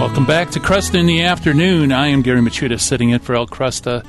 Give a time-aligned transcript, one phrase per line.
[0.00, 1.92] Welcome back to Kresta in the Afternoon.
[1.92, 4.02] I am Gary Michuta sitting in for Al Kresta.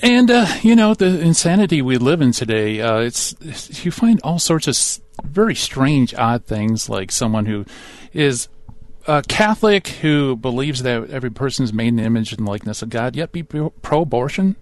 [0.00, 4.20] And, uh, you know, the insanity we live in today, uh, it's, it's, you find
[4.22, 7.66] all sorts of very strange, odd things, like someone who
[8.12, 8.46] is
[9.08, 12.88] a Catholic who believes that every person is made in the image and likeness of
[12.88, 14.54] God, yet be pro abortion.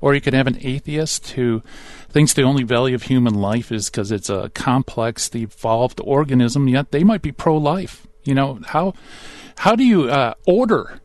[0.00, 1.62] Or you could have an atheist who
[2.08, 6.90] thinks the only value of human life is because it's a complex, evolved organism, yet
[6.90, 8.06] they might be pro life.
[8.24, 8.94] You know, how
[9.60, 11.00] how do you uh, order,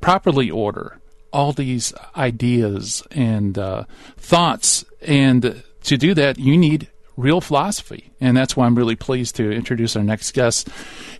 [0.00, 0.98] properly order
[1.34, 3.84] all these ideas and uh,
[4.16, 4.86] thoughts?
[5.02, 8.10] And to do that, you need real philosophy.
[8.18, 10.70] And that's why I'm really pleased to introduce our next guest.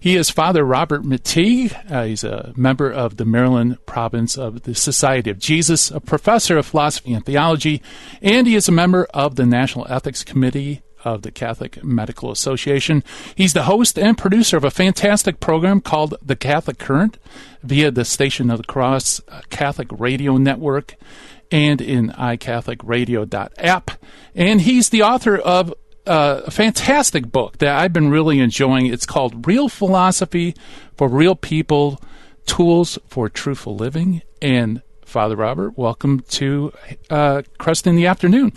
[0.01, 1.77] He is Father Robert McTeigue.
[1.91, 6.57] Uh, he's a member of the Maryland province of the Society of Jesus, a professor
[6.57, 7.83] of philosophy and theology,
[8.23, 13.03] and he is a member of the National Ethics Committee of the Catholic Medical Association.
[13.35, 17.19] He's the host and producer of a fantastic program called The Catholic Current
[17.63, 20.97] via the Station of the Cross uh, Catholic Radio Network
[21.51, 23.91] and in iCatholicRadio.app.
[24.35, 25.75] And he's the author of
[26.07, 28.87] uh, a fantastic book that I've been really enjoying.
[28.87, 30.55] It's called Real Philosophy
[30.97, 32.01] for Real People
[32.47, 34.23] Tools for Truthful Living.
[34.41, 36.73] And Father Robert, welcome to
[37.11, 38.53] uh, Kresta in the Afternoon.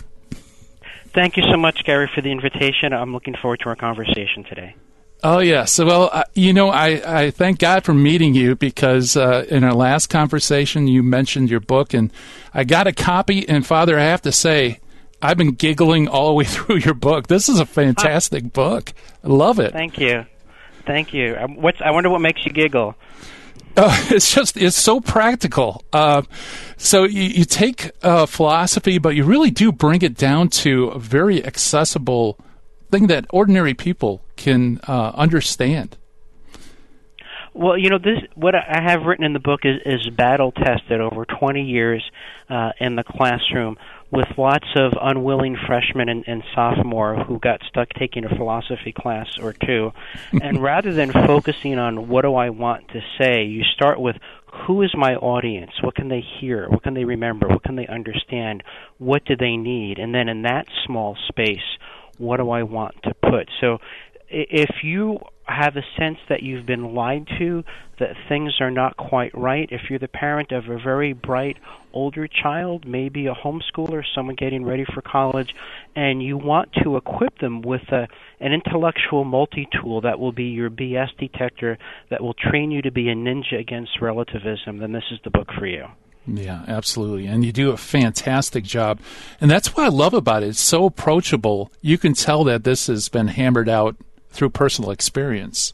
[1.14, 2.92] Thank you so much, Gary, for the invitation.
[2.92, 4.74] I'm looking forward to our conversation today.
[5.22, 9.46] Oh yes, well, uh, you know, I, I thank God for meeting you because uh,
[9.48, 12.12] in our last conversation you mentioned your book, and
[12.52, 13.48] I got a copy.
[13.48, 14.80] And Father, I have to say,
[15.22, 17.28] I've been giggling all the way through your book.
[17.28, 18.92] This is a fantastic book.
[19.22, 19.72] I love it.
[19.72, 20.26] Thank you,
[20.84, 21.36] thank you.
[21.38, 22.94] Um, what's I wonder what makes you giggle.
[23.76, 25.84] Uh, it's just it's so practical.
[25.92, 26.22] Uh,
[26.76, 30.98] so you, you take uh, philosophy, but you really do bring it down to a
[30.98, 32.38] very accessible
[32.90, 35.96] thing that ordinary people can uh, understand.
[37.52, 41.00] Well, you know, this what I have written in the book is, is battle tested
[41.00, 42.02] over 20 years
[42.50, 43.76] uh, in the classroom
[44.10, 49.26] with lots of unwilling freshmen and, and sophomore who got stuck taking a philosophy class
[49.40, 49.92] or two.
[50.40, 54.16] and rather than focusing on what do I want to say, you start with
[54.66, 55.72] who is my audience?
[55.82, 56.68] What can they hear?
[56.68, 57.48] What can they remember?
[57.48, 58.62] What can they understand?
[58.98, 59.98] What do they need?
[59.98, 61.58] And then in that small space,
[62.18, 63.50] what do I want to put?
[63.60, 63.78] So
[64.28, 67.64] if you have a sense that you've been lied to,
[67.98, 71.58] that things are not quite right, if you're the parent of a very bright
[71.92, 75.54] older child, maybe a homeschooler, someone getting ready for college,
[75.94, 78.08] and you want to equip them with a,
[78.40, 81.78] an intellectual multi tool that will be your BS detector,
[82.10, 85.48] that will train you to be a ninja against relativism, then this is the book
[85.58, 85.86] for you.
[86.26, 87.26] Yeah, absolutely.
[87.26, 88.98] And you do a fantastic job.
[89.40, 90.48] And that's what I love about it.
[90.48, 91.70] It's so approachable.
[91.82, 93.96] You can tell that this has been hammered out
[94.34, 95.72] through personal experience.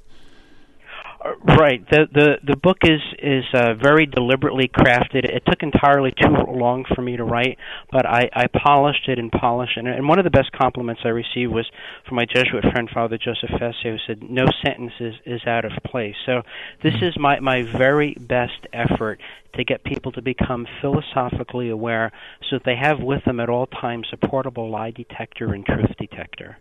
[1.23, 1.85] Uh, right.
[1.91, 5.25] The the the book is is uh, very deliberately crafted.
[5.25, 7.59] It took entirely too long for me to write,
[7.93, 9.85] but I, I polished it and polished it.
[9.85, 11.71] And one of the best compliments I received was
[12.09, 15.73] from my Jesuit friend Father Joseph Fessio, who said, "No sentence is, is out of
[15.85, 16.41] place." So
[16.83, 19.21] this is my my very best effort
[19.57, 22.13] to get people to become philosophically aware,
[22.49, 25.95] so that they have with them at all times a portable lie detector and truth
[25.99, 26.57] detector.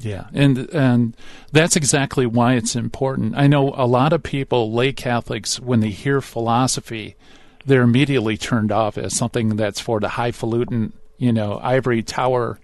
[0.00, 1.16] Yeah, and and
[1.52, 3.34] that's exactly why it's important.
[3.36, 7.16] I know a lot of people, lay Catholics, when they hear philosophy,
[7.66, 12.58] they're immediately turned off as something that's for the highfalutin, you know, ivory tower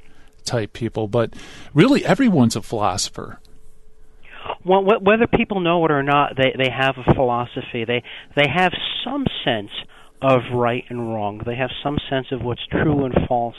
[0.44, 1.08] type people.
[1.08, 1.34] But
[1.75, 3.38] really, everyone's a philosopher.
[4.64, 7.84] Well, whether people know it or not, they they have a philosophy.
[7.84, 8.02] They
[8.34, 8.72] they have
[9.04, 9.70] some sense
[10.22, 11.42] of right and wrong.
[11.44, 13.56] They have some sense of what's true and false,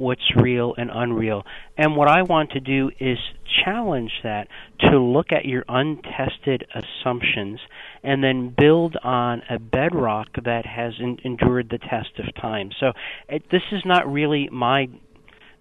[0.00, 1.44] what's real and unreal.
[1.76, 3.18] And what I want to do is
[3.64, 4.48] challenge that
[4.80, 7.60] to look at your untested assumptions
[8.02, 12.70] and then build on a bedrock that has in, endured the test of time.
[12.80, 12.92] So
[13.28, 14.88] it, this is not really my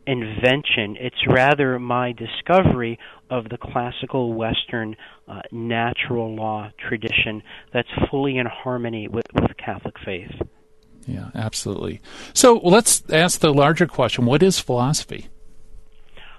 [0.08, 2.98] invention, it's rather my discovery
[3.30, 4.96] of the classical Western
[5.28, 7.44] uh, natural law tradition
[7.74, 10.32] that's fully in harmony with, with Catholic faith.
[11.10, 12.02] Yeah, absolutely.
[12.34, 15.28] So let's ask the larger question: What is philosophy?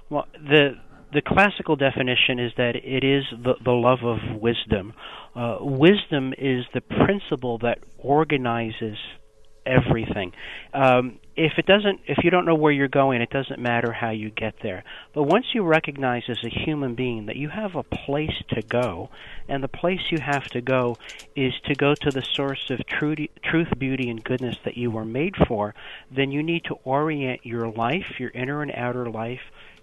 [0.08, 0.78] Well, the
[1.12, 4.94] the classical definition is that it is the, the love of wisdom.
[5.34, 8.96] Uh, wisdom is the principle that organizes
[9.66, 10.32] everything.
[10.72, 14.10] Um, if it doesn't if you don't know where you're going it doesn't matter how
[14.10, 14.82] you get there
[15.14, 19.08] but once you recognize as a human being that you have a place to go
[19.48, 20.96] and the place you have to go
[21.36, 25.34] is to go to the source of truth, beauty and goodness that you were made
[25.46, 25.74] for
[26.10, 29.40] then you need to orient your life your inner and outer life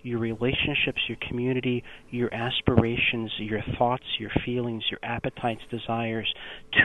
[0.08, 6.34] your relationships, your community, your aspirations, your thoughts, your feelings, your appetites, desires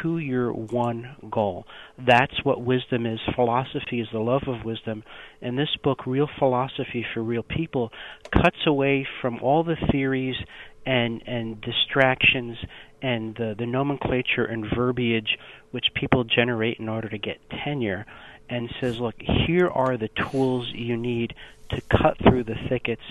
[0.03, 1.67] to your one goal.
[1.99, 3.21] That's what wisdom is.
[3.35, 5.05] Philosophy is the love of wisdom.
[5.41, 7.93] And this book, Real Philosophy for Real People,
[8.31, 10.37] cuts away from all the theories
[10.87, 12.59] and, and distractions
[13.01, 15.39] and the, the nomenclature and verbiage
[15.71, 18.07] which people generate in order to get tenure
[18.49, 19.15] and says, look,
[19.47, 21.35] here are the tools you need
[21.71, 23.03] to cut through the thickets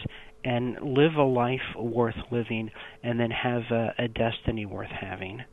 [0.44, 2.72] and live a life worth living
[3.04, 5.44] and then have a, a destiny worth having.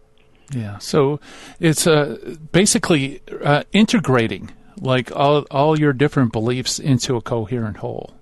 [0.50, 1.20] Yeah, so
[1.60, 8.14] it's uh, basically uh, integrating like all all your different beliefs into a coherent whole.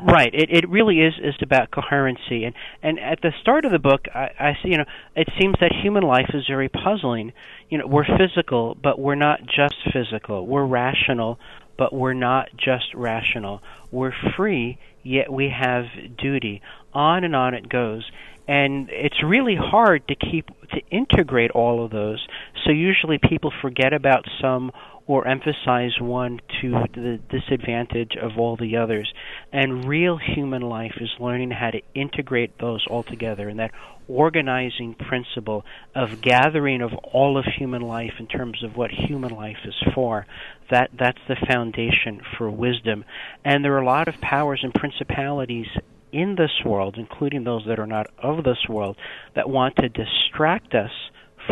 [0.00, 0.32] Right.
[0.32, 4.06] It it really is is about coherency, and and at the start of the book,
[4.14, 4.84] I, I see you know
[5.16, 7.32] it seems that human life is very puzzling.
[7.68, 10.46] You know, we're physical, but we're not just physical.
[10.46, 11.40] We're rational,
[11.76, 13.60] but we're not just rational.
[13.90, 15.86] We're free, yet we have
[16.16, 16.62] duty.
[16.92, 18.08] On and on it goes.
[18.46, 22.26] And it's really hard to keep to integrate all of those.
[22.64, 24.70] So usually people forget about some
[25.08, 29.10] or emphasize one to the disadvantage of all the others.
[29.50, 33.48] And real human life is learning how to integrate those all together.
[33.48, 33.72] And that
[34.06, 35.64] organizing principle
[35.94, 40.26] of gathering of all of human life in terms of what human life is for.
[40.70, 43.04] That that's the foundation for wisdom.
[43.46, 45.68] And there are a lot of powers and principalities
[46.12, 48.96] in this world, including those that are not of this world,
[49.34, 50.90] that want to distract us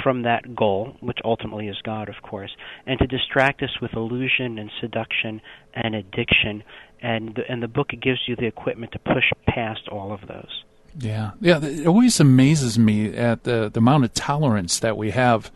[0.02, 2.50] from that goal, which ultimately is God, of course,
[2.86, 5.40] and to distract us with illusion and seduction
[5.74, 6.62] and addiction.
[7.02, 10.64] And the, and the book gives you the equipment to push past all of those.
[10.98, 11.62] Yeah, yeah.
[11.62, 15.50] It always amazes me at the the amount of tolerance that we have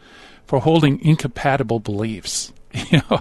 [0.45, 2.53] for holding incompatible beliefs.
[2.91, 3.21] You know,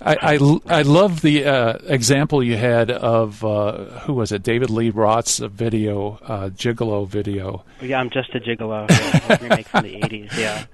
[0.00, 4.42] I I, I love the uh, example you had of uh, who was it?
[4.42, 7.64] David Lee Roth's video, uh, Gigolo video.
[7.80, 8.88] Yeah, I'm just a Gigolo.
[8.90, 10.36] Yeah, remake from the '80s.
[10.36, 10.66] Yeah.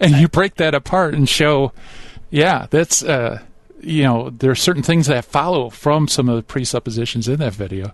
[0.00, 1.72] and you break that apart and show,
[2.30, 3.40] yeah, that's uh,
[3.80, 7.54] you know, there are certain things that follow from some of the presuppositions in that
[7.54, 7.92] video.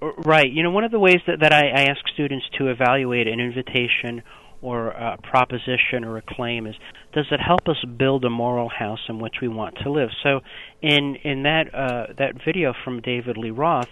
[0.00, 0.50] Right.
[0.50, 3.40] You know, one of the ways that, that I, I ask students to evaluate an
[3.40, 4.22] invitation
[4.60, 6.74] or a proposition or a claim is
[7.16, 10.10] does it help us build a moral house in which we want to live?
[10.22, 10.40] So
[10.82, 13.88] in in that uh, that video from David Lee Roth,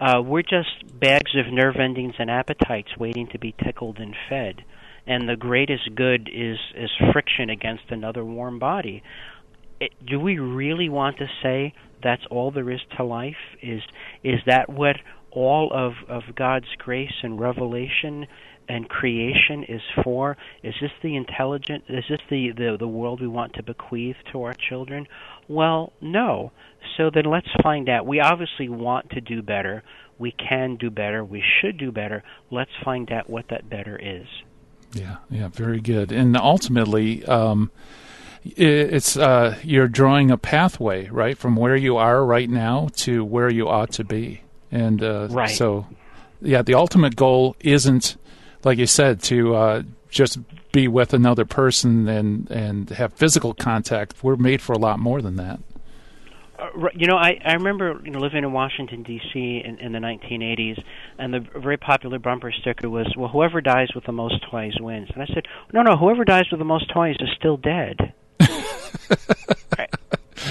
[0.00, 4.62] uh, we're just bags of nerve endings and appetites waiting to be tickled and fed.
[5.08, 9.02] And the greatest good is is friction against another warm body.
[9.80, 13.56] It, do we really want to say that's all there is to life?
[13.60, 13.82] Is
[14.22, 14.94] is that what
[15.32, 18.26] all of, of God's grace and revelation
[18.68, 20.36] and creation is for?
[20.62, 21.84] Is this the intelligent?
[21.88, 25.06] Is this the, the, the world we want to bequeath to our children?
[25.48, 26.52] Well, no.
[26.96, 28.06] So then let's find out.
[28.06, 29.82] We obviously want to do better.
[30.18, 31.24] We can do better.
[31.24, 32.22] We should do better.
[32.50, 34.26] Let's find out what that better is.
[34.92, 36.12] Yeah, yeah, very good.
[36.12, 37.70] And ultimately, um,
[38.44, 43.50] it's uh, you're drawing a pathway, right, from where you are right now to where
[43.50, 44.42] you ought to be.
[44.70, 45.50] And uh, right.
[45.50, 45.86] so,
[46.40, 48.16] yeah, the ultimate goal isn't,
[48.64, 50.38] like you said, to uh, just
[50.72, 54.14] be with another person and and have physical contact.
[54.22, 55.60] We're made for a lot more than that.
[56.58, 59.62] Uh, you know, I I remember you know living in Washington D.C.
[59.64, 60.82] in, in the 1980s,
[61.18, 65.08] and the very popular bumper sticker was, "Well, whoever dies with the most toys wins."
[65.12, 68.12] And I said, "No, no, whoever dies with the most toys is still dead."
[69.78, 69.90] right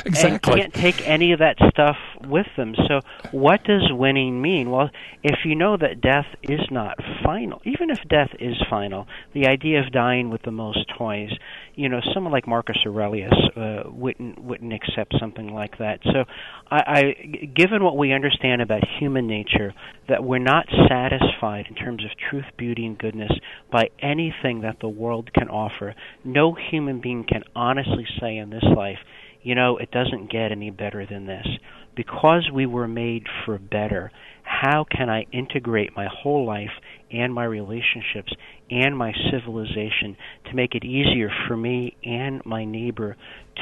[0.22, 0.62] exactly.
[0.62, 2.76] and can't take any of that stuff with them.
[2.88, 4.72] So, what does winning mean?
[4.72, 4.90] Well,
[5.24, 9.82] if you know that death is not final, even if death is final, the idea
[9.82, 11.32] of dying with the most toys,
[11.76, 16.00] you know, someone like Marcus Aurelius uh, wouldn't wouldn't accept something like that.
[16.04, 16.24] So,
[16.72, 19.74] I, I, given what we understand about human nature,
[20.08, 23.32] that we're not satisfied in terms of truth, beauty, and goodness
[23.72, 25.96] by anything that the world can offer.
[26.24, 29.00] No human being can honestly say in this life
[29.42, 31.48] you know, it doesn't get any better than this.
[31.96, 34.12] Because we were made for better,
[34.44, 36.72] how can I integrate my whole life
[37.12, 38.32] and my relationships
[38.70, 40.16] and my civilization
[40.46, 43.16] to make it easier for me and my neighbor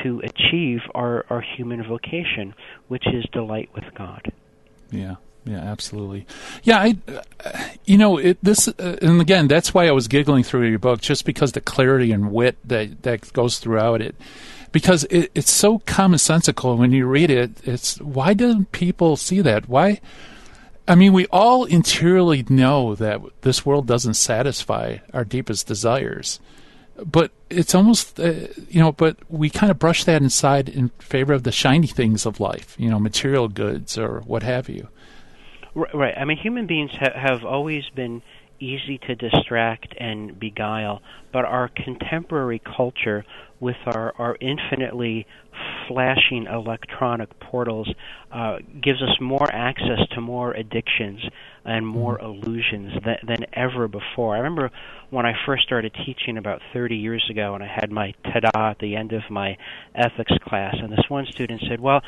[0.03, 2.53] to achieve our, our human vocation,
[2.88, 4.32] which is delight with God?
[4.91, 5.15] Yeah.
[5.46, 6.25] Yeah, absolutely.
[6.63, 10.44] Yeah, I, uh, you know, it, this, uh, and again, that's why I was giggling
[10.44, 14.15] through your book, just because the clarity and wit that that goes throughout it,
[14.75, 17.50] because it, it's so commonsensical when you read it.
[17.63, 19.70] It's why don't people see that?
[19.70, 20.01] Why?
[20.86, 26.41] I mean, we all interiorly know that this world doesn't satisfy our deepest desires
[27.05, 28.34] but it's almost uh,
[28.70, 32.25] you know but we kind of brush that inside in favor of the shiny things
[32.25, 34.88] of life you know material goods or what have you
[35.94, 38.22] right i mean human beings ha- have always been
[38.60, 41.02] easy to distract and beguile
[41.36, 43.26] but our contemporary culture
[43.60, 45.28] with our, our infinitely
[45.88, 47.90] flashing electronic portals
[48.32, 51.22] uh, gives us more access to more addictions
[51.66, 52.26] and more mm-hmm.
[52.26, 54.36] illusions than, than ever before.
[54.36, 54.72] I remember
[55.10, 58.80] when I first started teaching about 30 years ago, and I had my ta-da at
[58.80, 59.58] the end of my
[59.94, 62.02] ethics class, and this one student said, "Well,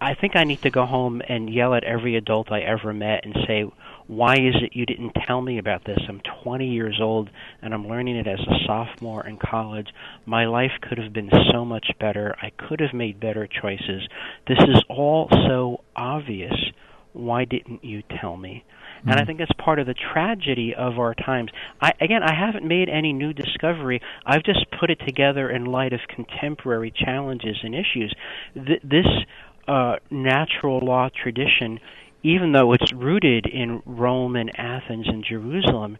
[0.00, 3.24] I think I need to go home and yell at every adult I ever met
[3.24, 3.64] and say."
[4.06, 5.98] Why is it you didn't tell me about this?
[6.08, 7.30] I'm 20 years old
[7.62, 9.88] and I'm learning it as a sophomore in college.
[10.26, 12.34] My life could have been so much better.
[12.40, 14.06] I could have made better choices.
[14.46, 16.54] This is all so obvious.
[17.14, 18.64] Why didn't you tell me?
[18.98, 19.08] Mm-hmm.
[19.08, 19.26] And I mm-hmm.
[19.26, 21.50] think that's part of the tragedy of our times.
[21.80, 24.02] I, again, I haven't made any new discovery.
[24.26, 28.14] I've just put it together in light of contemporary challenges and issues.
[28.54, 29.06] Th- this
[29.66, 31.80] uh, natural law tradition
[32.24, 35.98] even though it's rooted in Rome and Athens and Jerusalem,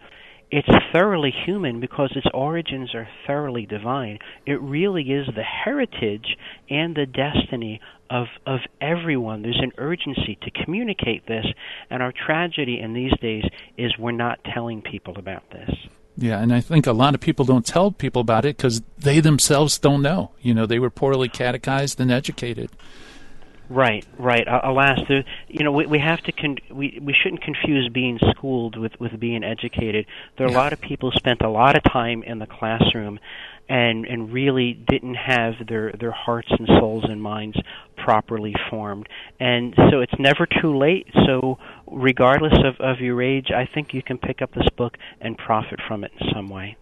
[0.50, 4.18] it's thoroughly human because its origins are thoroughly divine.
[4.46, 6.36] It really is the heritage
[6.70, 9.42] and the destiny of of everyone.
[9.42, 11.46] There's an urgency to communicate this,
[11.90, 13.44] and our tragedy in these days
[13.76, 15.70] is we're not telling people about this.
[16.16, 19.20] Yeah, and I think a lot of people don't tell people about it because they
[19.20, 20.30] themselves don't know.
[20.40, 22.70] You know, they were poorly catechized and educated.
[23.70, 24.46] Right, right.
[24.46, 28.18] Uh, alas, there, you know, we, we have to con- we we shouldn't confuse being
[28.30, 30.06] schooled with with being educated.
[30.36, 30.56] There are yeah.
[30.56, 33.18] a lot of people who spent a lot of time in the classroom,
[33.68, 37.56] and and really didn't have their their hearts and souls and minds
[37.96, 39.08] properly formed.
[39.40, 41.06] And so it's never too late.
[41.24, 45.38] So regardless of of your age, I think you can pick up this book and
[45.38, 46.76] profit from it in some way.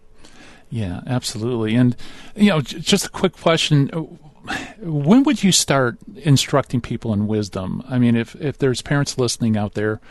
[0.69, 1.75] Yeah, absolutely.
[1.75, 1.95] And
[2.35, 3.89] you know, j- just a quick question
[4.79, 7.83] when would you start instructing people in wisdom?
[7.87, 10.01] I mean, if if there's parents listening out there,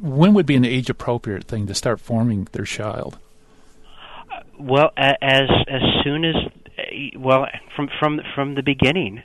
[0.00, 3.18] when would be an age appropriate thing to start forming their child?
[4.58, 6.34] Well, as as soon as
[7.16, 9.22] well from from from the beginning.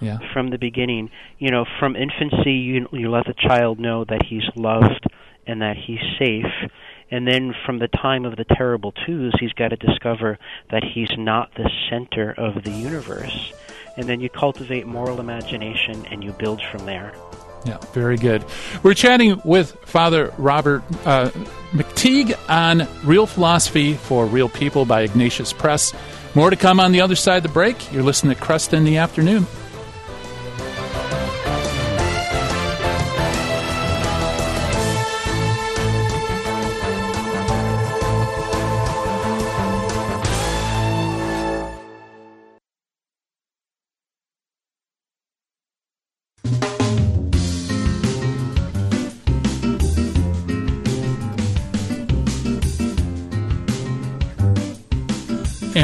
[0.00, 0.18] Yeah.
[0.34, 4.42] From the beginning, you know, from infancy, you you let the child know that he's
[4.54, 5.06] loved
[5.46, 6.70] and that he's safe
[7.10, 10.38] and then from the time of the terrible twos, he's got to discover
[10.70, 13.52] that he's not the center of the universe.
[13.96, 17.14] And then you cultivate moral imagination and you build from there.
[17.64, 18.44] Yeah, very good.
[18.82, 21.30] We're chatting with Father Robert uh,
[21.72, 25.94] McTeigue on Real Philosophy for Real People by Ignatius Press.
[26.34, 27.92] More to come on the other side of the break.
[27.92, 29.46] You're listening to Kresta in the Afternoon.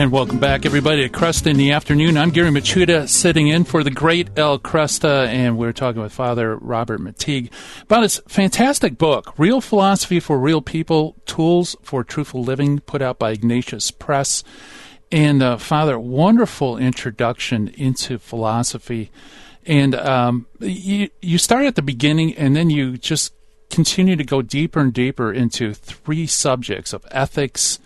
[0.00, 2.16] And welcome back, everybody, to Kresta in the Afternoon.
[2.16, 6.56] I'm Gary Michuta, sitting in for the great Al Kresta, and we're talking with Father
[6.56, 7.50] Robert McTeigue
[7.82, 13.18] about his fantastic book, Real Philosophy for Real People Tools for Truthful Living, put out
[13.18, 14.42] by Ignatius Press.
[15.12, 19.10] And, uh, Father, wonderful introduction into philosophy.
[19.66, 23.34] And um, you, you start at the beginning, and then you just
[23.68, 27.80] continue to go deeper and deeper into three subjects of ethics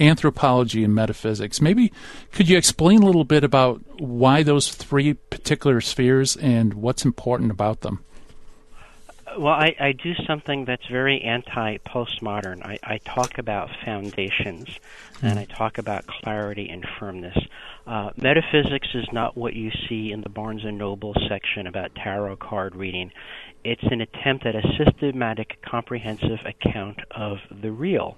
[0.00, 1.60] anthropology and metaphysics.
[1.60, 1.92] Maybe
[2.32, 7.50] could you explain a little bit about why those three particular spheres and what's important
[7.50, 8.04] about them?
[9.38, 12.64] Well, I, I do something that's very anti postmodern.
[12.64, 14.68] I, I talk about foundations
[15.22, 17.38] and I talk about clarity and firmness.
[17.86, 22.36] Uh, metaphysics is not what you see in the Barnes and Noble section about tarot
[22.36, 23.12] card reading.
[23.62, 28.16] It's an attempt at a systematic, comprehensive account of the real.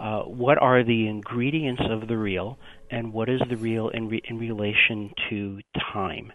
[0.00, 2.58] Uh, what are the ingredients of the real,
[2.90, 5.60] and what is the real in, re- in relation to
[5.92, 6.32] time?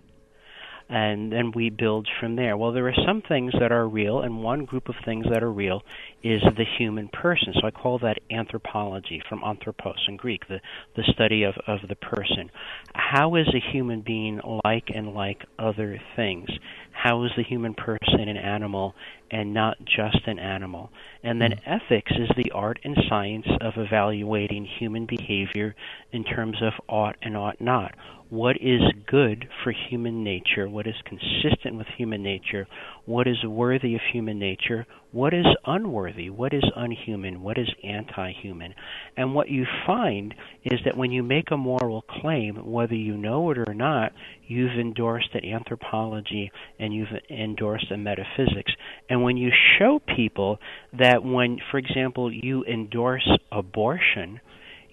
[0.87, 2.55] And then we build from there.
[2.57, 5.51] Well, there are some things that are real, and one group of things that are
[5.51, 5.81] real
[6.21, 7.55] is the human person.
[7.59, 10.61] So I call that anthropology from anthropos in Greek, the,
[10.95, 12.51] the study of, of the person.
[12.93, 16.49] How is a human being like and like other things?
[16.95, 18.95] How is the human person an animal
[19.29, 20.89] and not just an animal.
[21.23, 21.69] And then mm-hmm.
[21.69, 25.75] ethics is the art and science of evaluating human behavior
[26.11, 27.93] in terms of ought and ought not
[28.35, 32.67] what is good for human nature, what is consistent with human nature,
[33.05, 38.33] what is worthy of human nature, what is unworthy, what is unhuman, what is anti
[38.41, 38.73] human.
[39.15, 43.51] And what you find is that when you make a moral claim, whether you know
[43.51, 44.11] it or not,
[44.45, 48.73] you've endorsed an anthropology and you've endorsed a metaphysics.
[49.09, 50.59] And when you show people
[50.99, 54.41] that when, for example, you endorse abortion,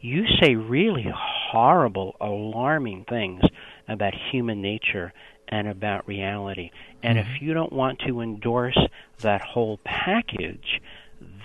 [0.02, 3.42] you say really horrible, alarming things
[3.88, 5.12] about human nature
[5.48, 6.70] and about reality.
[7.02, 7.44] And if mm-hmm.
[7.44, 8.78] you don't want to endorse
[9.20, 10.80] that whole package,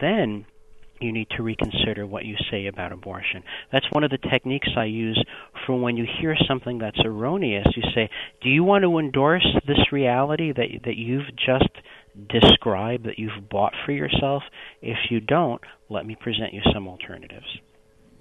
[0.01, 0.45] then
[0.99, 3.43] you need to reconsider what you say about abortion.
[3.71, 5.21] That's one of the techniques I use
[5.65, 7.67] for when you hear something that's erroneous.
[7.75, 8.09] You say,
[8.41, 11.69] "Do you want to endorse this reality that that you've just
[12.27, 14.43] described that you've bought for yourself?
[14.81, 17.59] If you don't, let me present you some alternatives."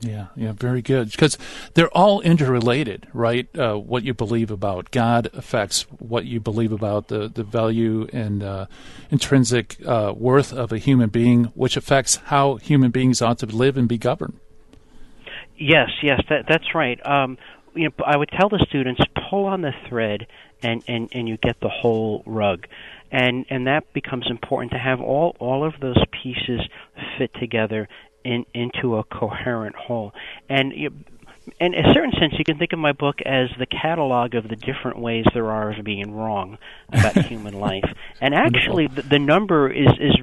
[0.01, 1.11] Yeah, yeah, very good.
[1.11, 1.39] Because
[1.75, 3.49] they're all interrelated, right?
[3.57, 8.43] Uh, what you believe about God affects what you believe about the, the value and
[8.43, 8.67] uh,
[9.11, 13.77] intrinsic uh, worth of a human being, which affects how human beings ought to live
[13.77, 14.39] and be governed.
[15.57, 17.05] Yes, yes, that, that's right.
[17.07, 17.39] Um,
[17.75, 19.01] you know, I would tell the students
[19.31, 20.27] pull on the thread,
[20.63, 22.67] and, and, and you get the whole rug
[23.11, 26.61] and and that becomes important to have all all of those pieces
[27.19, 27.89] fit together
[28.27, 30.13] in, into a coherent whole.
[30.49, 30.91] And you,
[31.61, 34.57] in a certain sense, you can think of my book as the catalog of the
[34.57, 37.85] different ways there are of being wrong about human life.
[38.21, 40.17] And actually, the, the number is is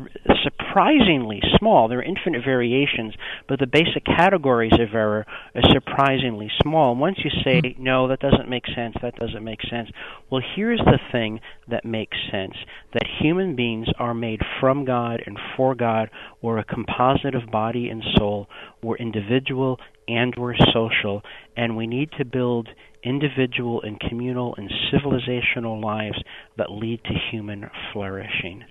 [0.73, 1.87] surprisingly small.
[1.87, 3.13] There are infinite variations,
[3.47, 6.91] but the basic categories of error are surprisingly small.
[6.91, 7.83] And once you say, hmm.
[7.83, 9.89] no, that doesn't make sense, that doesn't make sense,
[10.29, 12.55] well, here's the thing that makes sense
[12.93, 16.09] that human beings are made from God and for God.
[16.41, 18.47] We're a composite of body and soul.
[18.81, 21.21] We're individual and we're social,
[21.55, 22.67] and we need to build
[23.03, 26.21] individual and communal and civilizational lives
[26.57, 28.63] that lead to human flourishing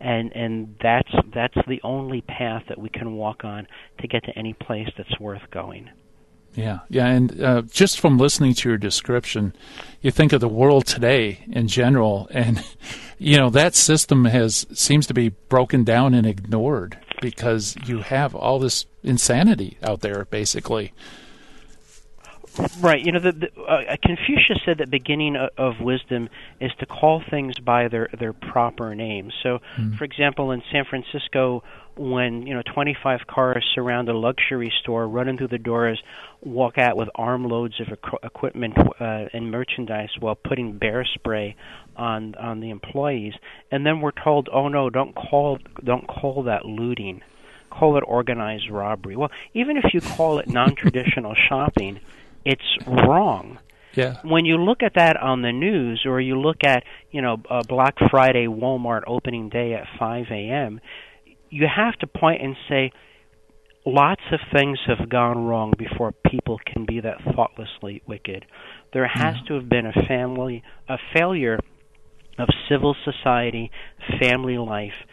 [0.00, 3.66] and and that's that's the only path that we can walk on
[4.00, 5.90] to get to any place that's worth going.
[6.54, 9.54] Yeah, yeah, and uh, just from listening to your description,
[10.00, 12.64] you think of the world today in general, and
[13.18, 18.34] you know that system has seems to be broken down and ignored because you have
[18.34, 20.92] all this insanity out there, basically.
[22.80, 23.04] Right.
[23.04, 26.28] You know, the, the, uh, Confucius said that beginning of, of wisdom
[26.60, 29.32] is to call things by their their proper names.
[29.42, 29.96] So, mm.
[29.96, 31.62] for example, in San Francisco,
[31.96, 36.02] when you know 25 cars surround a luxury store, run in through the doors,
[36.42, 41.56] walk out with armloads of equ- equipment uh, and merchandise while putting bear spray
[41.96, 43.34] on on the employees,
[43.70, 47.22] and then we're told, "Oh no, don't call don't call that looting."
[47.68, 49.16] Call it organized robbery.
[49.16, 52.00] Well, even if you call it non-traditional shopping,
[52.46, 53.58] it's wrong.
[53.94, 54.18] Yeah.
[54.22, 57.64] When you look at that on the news, or you look at you know a
[57.66, 60.80] Black Friday Walmart opening day at 5 a.m.,
[61.50, 62.92] you have to point and say,
[63.84, 68.44] lots of things have gone wrong before people can be that thoughtlessly wicked.
[68.92, 69.48] There has yeah.
[69.48, 71.58] to have been a family, a failure
[72.38, 73.70] of civil society,
[74.20, 75.06] family life,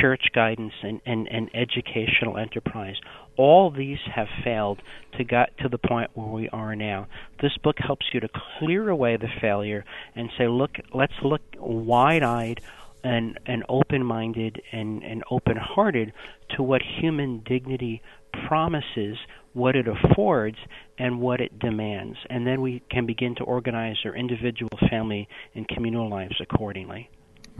[0.00, 2.96] church guidance, and, and, and educational enterprise
[3.36, 4.80] all these have failed
[5.16, 7.06] to get to the point where we are now.
[7.40, 12.60] This book helps you to clear away the failure and say, look, let's look wide-eyed
[13.02, 16.12] and, and open-minded and, and open-hearted
[16.56, 18.02] to what human dignity
[18.48, 19.18] promises,
[19.52, 20.56] what it affords,
[20.98, 22.16] and what it demands.
[22.30, 27.10] And then we can begin to organize our individual, family, and communal lives accordingly.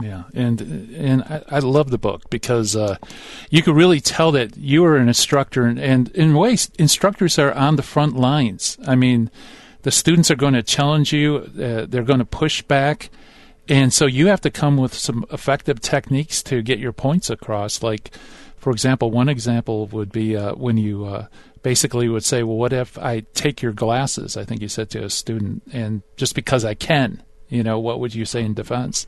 [0.01, 0.61] Yeah, and
[0.93, 2.97] and I, I love the book because uh,
[3.49, 7.53] you could really tell that you are an instructor, and, and in ways, instructors are
[7.53, 8.77] on the front lines.
[8.85, 9.31] I mean,
[9.83, 13.09] the students are going to challenge you, uh, they're going to push back,
[13.69, 17.81] and so you have to come with some effective techniques to get your points across.
[17.81, 18.11] Like,
[18.57, 21.27] for example, one example would be uh, when you uh,
[21.63, 25.05] basically would say, "Well, what if I take your glasses?" I think you said to
[25.05, 29.07] a student, and just because I can, you know, what would you say in defense?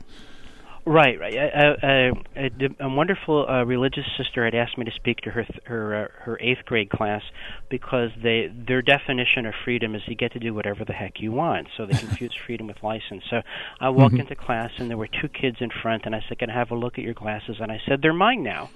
[0.88, 1.34] Right, right.
[1.34, 6.04] A, a, a wonderful uh, religious sister had asked me to speak to her her
[6.06, 7.20] uh, her eighth grade class
[7.68, 11.30] because they their definition of freedom is you get to do whatever the heck you
[11.30, 11.68] want.
[11.76, 13.22] So they confuse freedom with license.
[13.28, 13.42] So
[13.78, 14.20] I walked mm-hmm.
[14.22, 16.70] into class and there were two kids in front, and I said, "Can I have
[16.70, 18.70] a look at your glasses?" And I said, "They're mine now."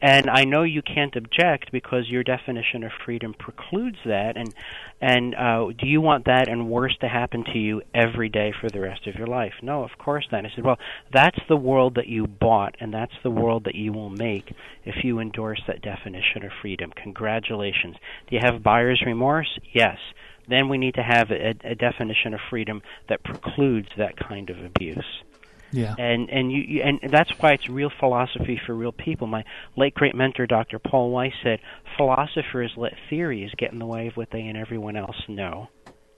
[0.00, 4.36] And I know you can't object because your definition of freedom precludes that.
[4.36, 4.54] And
[5.00, 8.68] and uh, do you want that and worse to happen to you every day for
[8.68, 9.54] the rest of your life?
[9.62, 10.44] No, of course not.
[10.44, 10.78] I said, well,
[11.12, 14.52] that's the world that you bought, and that's the world that you will make
[14.84, 16.92] if you endorse that definition of freedom.
[17.02, 17.96] Congratulations.
[18.28, 19.58] Do you have buyer's remorse?
[19.72, 19.98] Yes.
[20.48, 24.58] Then we need to have a, a definition of freedom that precludes that kind of
[24.64, 25.04] abuse.
[25.70, 25.94] Yeah.
[25.98, 29.26] And and you, you and that's why it's real philosophy for real people.
[29.26, 29.44] My
[29.76, 30.78] late great mentor Dr.
[30.78, 31.60] Paul Weiss said,
[31.96, 35.68] "Philosophers let theories get in the way of what they and everyone else know."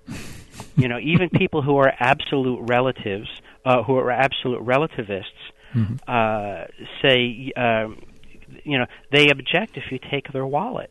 [0.77, 3.29] you know, even people who are absolute relatives,
[3.65, 5.33] uh, who are absolute relativists,
[5.75, 5.95] mm-hmm.
[6.07, 6.65] uh,
[7.03, 8.03] say, um,
[8.65, 10.91] you know, they object if you take their wallet.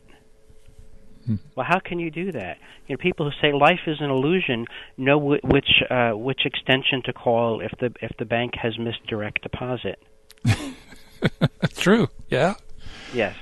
[1.26, 1.36] Hmm.
[1.54, 2.58] Well, how can you do that?
[2.86, 7.02] You know, people who say life is an illusion know w- which uh, which extension
[7.04, 9.98] to call if the if the bank has missed direct deposit.
[11.76, 12.08] True.
[12.28, 12.54] Yeah.
[13.12, 13.36] Yes.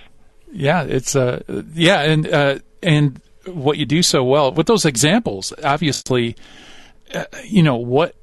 [0.51, 1.43] Yeah, it's uh
[1.75, 6.37] yeah, and uh and what you do so well with those examples, obviously,
[7.15, 8.15] uh, you know what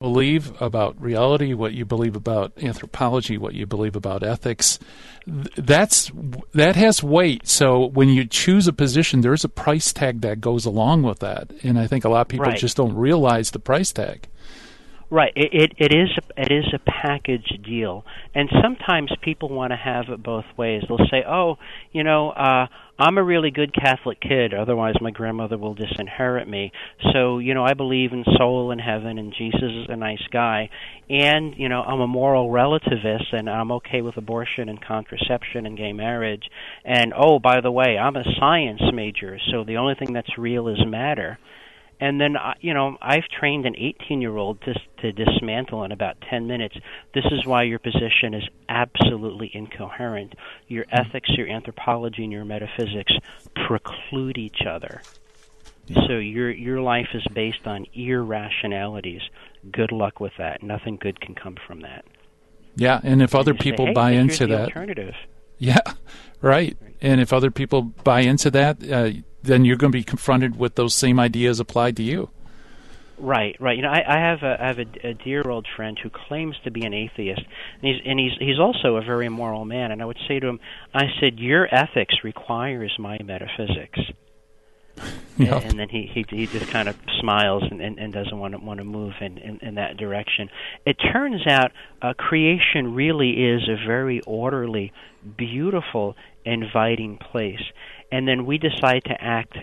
[0.00, 4.78] believe about reality, what you believe about anthropology, what you believe about ethics,
[5.26, 6.12] that's
[6.52, 7.48] that has weight.
[7.48, 11.50] So when you choose a position, there's a price tag that goes along with that,
[11.64, 12.58] and I think a lot of people right.
[12.58, 14.28] just don't realize the price tag.
[15.10, 15.32] Right.
[15.34, 20.10] It, it it is it is a package deal, and sometimes people want to have
[20.10, 20.82] it both ways.
[20.86, 21.56] They'll say, "Oh,
[21.92, 22.66] you know, uh,
[22.98, 24.52] I'm a really good Catholic kid.
[24.52, 26.72] Otherwise, my grandmother will disinherit me.
[27.14, 30.68] So, you know, I believe in soul and heaven, and Jesus is a nice guy.
[31.08, 35.78] And you know, I'm a moral relativist, and I'm okay with abortion and contraception and
[35.78, 36.50] gay marriage.
[36.84, 40.68] And oh, by the way, I'm a science major, so the only thing that's real
[40.68, 41.38] is matter."
[42.00, 46.16] And then you know I've trained an 18 year old to to dismantle in about
[46.28, 46.76] 10 minutes.
[47.14, 50.34] This is why your position is absolutely incoherent.
[50.68, 53.12] Your ethics, your anthropology, and your metaphysics
[53.66, 55.02] preclude each other.
[56.06, 59.22] So your your life is based on irrationalities.
[59.72, 60.62] Good luck with that.
[60.62, 62.04] Nothing good can come from that.
[62.76, 65.14] Yeah, and if other and people say, hey, buy into that, alternative.
[65.58, 65.80] Yeah,
[66.40, 66.76] right.
[67.00, 69.10] And if other people buy into that, uh,
[69.42, 72.30] then you're going to be confronted with those same ideas applied to you.
[73.20, 73.76] Right, right.
[73.76, 76.56] You know, I, I have a I have a, a dear old friend who claims
[76.64, 79.90] to be an atheist, and he's and he's he's also a very moral man.
[79.90, 80.60] And I would say to him,
[80.94, 84.00] I said, your ethics requires my metaphysics.
[85.38, 85.66] Yep.
[85.66, 88.58] And, then he, he he just kind of smiles and, and, and doesn't want to
[88.58, 90.50] want to move in, in, in that direction.
[90.84, 91.70] It turns out
[92.02, 94.92] uh, creation really is a very orderly,
[95.36, 97.62] beautiful, inviting place
[98.10, 99.56] and then we decide to act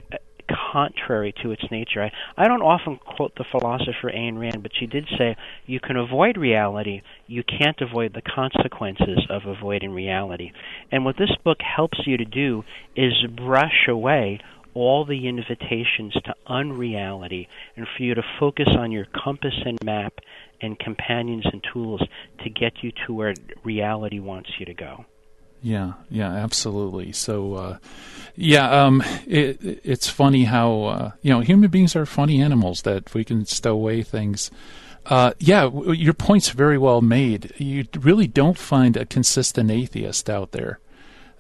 [0.71, 2.03] contrary to its nature.
[2.03, 5.95] I, I don't often quote the philosopher Ayn Rand, but she did say, You can
[5.95, 10.51] avoid reality, you can't avoid the consequences of avoiding reality.
[10.91, 12.63] And what this book helps you to do
[12.95, 14.39] is brush away
[14.73, 20.13] all the invitations to unreality and for you to focus on your compass and map
[20.62, 22.01] and companions and tools
[22.43, 25.05] to get you to where reality wants you to go.
[25.61, 27.11] Yeah, yeah, absolutely.
[27.11, 27.77] So, uh,
[28.35, 33.13] yeah, um, it, it's funny how uh, you know human beings are funny animals that
[33.13, 34.51] we can stow away things.
[35.05, 37.53] Uh, yeah, your point's very well made.
[37.57, 40.79] You really don't find a consistent atheist out there.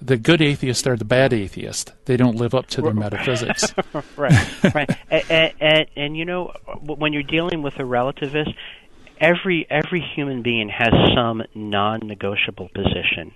[0.01, 1.91] The good atheists are the bad atheists.
[2.05, 3.73] They don't live up to their metaphysics.
[4.17, 4.89] right, right.
[5.09, 6.51] and, and, and you know,
[6.83, 8.53] when you're dealing with a relativist,
[9.19, 13.31] every every human being has some non-negotiable position.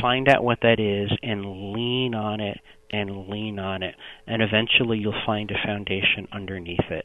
[0.00, 2.58] Find out what that is and lean on it
[2.90, 3.94] and lean on it.
[4.26, 7.04] And eventually you'll find a foundation underneath it.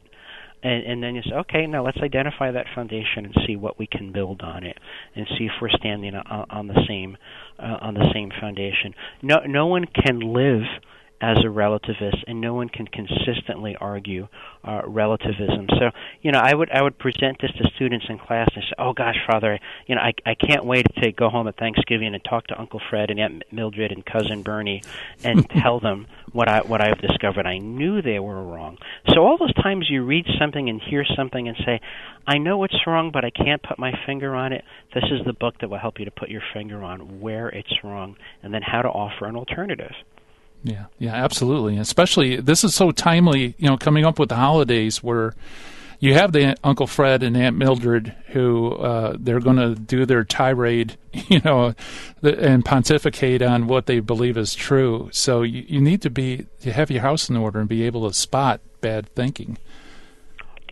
[0.62, 3.86] And, and then you say, okay, now let's identify that foundation and see what we
[3.86, 4.78] can build on it,
[5.16, 7.16] and see if we're standing on, on the same
[7.58, 8.94] uh, on the same foundation.
[9.22, 10.62] No, no one can live
[11.22, 14.26] as a relativist, and no one can consistently argue
[14.64, 15.68] uh, relativism.
[15.78, 18.74] So, you know, I would I would present this to students in class and say,
[18.76, 22.24] "Oh gosh, Father, you know, I I can't wait to go home at Thanksgiving and
[22.24, 24.82] talk to Uncle Fred and Aunt Mildred and cousin Bernie
[25.22, 27.46] and tell them what I what I've discovered.
[27.46, 28.78] I knew they were wrong."
[29.14, 31.80] So all those times you read something and hear something and say,
[32.26, 35.34] "I know it's wrong, but I can't put my finger on it." This is the
[35.34, 38.62] book that will help you to put your finger on where it's wrong and then
[38.62, 39.94] how to offer an alternative.
[40.64, 41.78] Yeah, yeah, absolutely.
[41.78, 45.34] Especially this is so timely, you know, coming up with the holidays where
[45.98, 50.24] you have the Uncle Fred and Aunt Mildred who uh, they're going to do their
[50.24, 50.96] tirade,
[51.28, 51.74] you know,
[52.22, 55.08] and pontificate on what they believe is true.
[55.12, 58.08] So you, you need to be to have your house in order and be able
[58.08, 59.58] to spot bad thinking.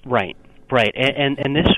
[0.05, 0.37] Right,
[0.71, 1.69] right, and and, and this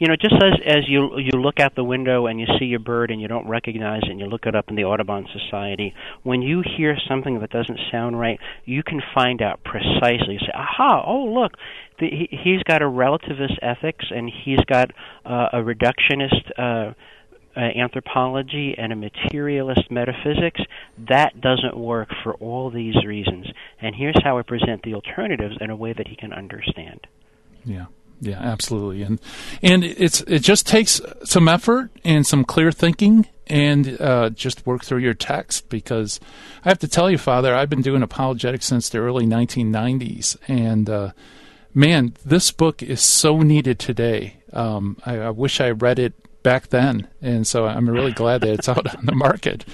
[0.00, 2.80] you know, just as as you you look out the window and you see your
[2.80, 5.94] bird and you don't recognize it, and you look it up in the Audubon Society,
[6.22, 10.32] when you hear something that doesn't sound right, you can find out precisely.
[10.32, 11.04] You say, "Aha!
[11.06, 11.52] Oh, look,
[12.00, 14.90] the, he, he's got a relativist ethics, and he's got
[15.24, 16.94] uh, a reductionist." Uh,
[17.56, 20.60] uh, anthropology and a materialist metaphysics,
[21.08, 23.44] that doesn't work for all these reasons.
[23.80, 27.08] And here's how I present the alternatives in a way that he can understand.
[27.64, 27.86] Yeah.
[28.20, 29.18] Yeah, absolutely, and
[29.62, 34.84] and it's it just takes some effort and some clear thinking, and uh, just work
[34.84, 36.20] through your text because
[36.64, 40.90] I have to tell you, Father, I've been doing apologetics since the early 1990s, and
[40.90, 41.12] uh,
[41.72, 44.36] man, this book is so needed today.
[44.52, 48.52] Um, I, I wish I read it back then, and so I'm really glad that
[48.52, 49.64] it's out on the market.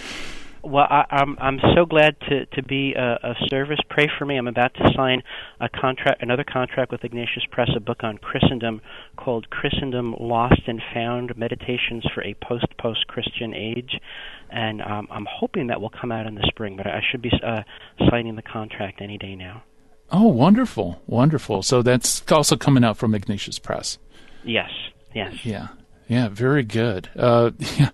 [0.66, 3.78] Well, I, I'm I'm so glad to to be a, a service.
[3.88, 4.36] Pray for me.
[4.36, 5.22] I'm about to sign
[5.60, 8.80] a contract, another contract with Ignatius Press, a book on Christendom
[9.16, 14.00] called Christendom Lost and Found: Meditations for a Post Post Christian Age,
[14.50, 16.76] and um, I'm hoping that will come out in the spring.
[16.76, 17.62] But I should be uh,
[18.10, 19.62] signing the contract any day now.
[20.10, 21.62] Oh, wonderful, wonderful.
[21.62, 23.98] So that's also coming out from Ignatius Press.
[24.44, 24.70] Yes.
[25.14, 25.44] Yes.
[25.44, 25.68] Yeah.
[26.08, 27.08] Yeah, very good.
[27.16, 27.90] Uh, yeah.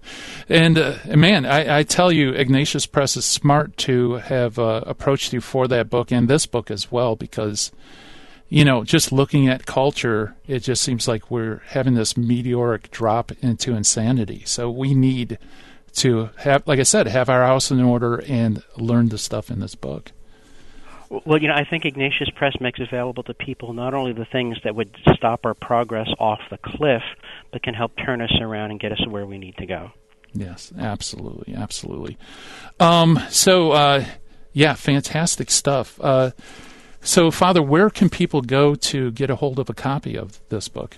[0.49, 5.33] And uh, man, I, I, tell you, Ignatius Press is smart to have uh, approached
[5.33, 7.73] you for that book and this book as well, because
[8.53, 13.33] you know, just looking at culture, it just seems like we're having this meteoric drop
[13.41, 14.43] into insanity.
[14.45, 15.39] So we need
[15.95, 19.61] to have, like I said, have our house in order and learn the stuff in
[19.61, 20.13] this book.
[21.09, 24.59] Well, you know, I think Ignatius Press makes available to people not only the things
[24.65, 27.03] that would stop our progress off the cliff,
[27.53, 29.91] but can help turn us around and get us where we need to go.
[30.35, 32.17] Yes, absolutely, absolutely.
[32.81, 34.05] Um, so, uh,
[34.53, 36.01] yeah, fantastic stuff.
[36.01, 36.31] Uh,
[37.03, 40.69] so, Father, where can people go to get a hold of a copy of this
[40.69, 40.97] book?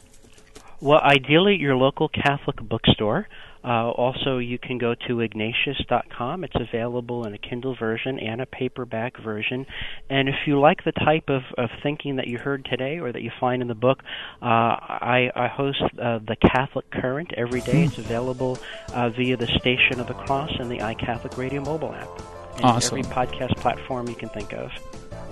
[0.80, 3.26] Well, ideally, your local Catholic bookstore.
[3.64, 6.44] Uh, also, you can go to ignatius.com.
[6.44, 9.66] It's available in a Kindle version and a paperback version.
[10.10, 13.22] And if you like the type of, of thinking that you heard today or that
[13.22, 14.00] you find in the book,
[14.42, 17.84] uh, I, I, host uh, the Catholic Current every day.
[17.84, 18.58] It's available
[18.92, 22.08] uh, via the Station of the Cross and the iCatholic Radio mobile app.
[22.56, 22.98] And awesome.
[22.98, 24.70] Every podcast platform you can think of.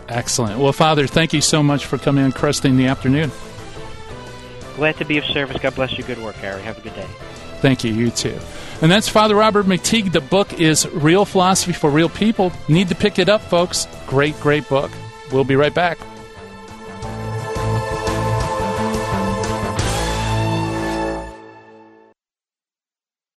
[0.08, 0.58] Excellent.
[0.58, 3.30] Well, Father, thank you so much for coming on Kresta in the Afternoon.
[4.76, 5.58] Glad to be of service.
[5.60, 6.04] God bless you.
[6.04, 6.62] Good work, Gary.
[6.62, 7.06] Have a good day.
[7.62, 7.92] Thank you.
[7.92, 8.36] You too.
[8.82, 10.10] And that's Father Robert McTeigue.
[10.10, 12.52] The book is Real Philosophy for Real People.
[12.68, 13.86] Need to pick it up, folks.
[14.08, 14.90] Great, great book.
[15.30, 15.98] We'll be right back.